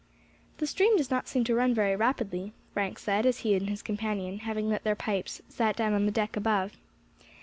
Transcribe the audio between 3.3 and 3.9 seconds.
he and his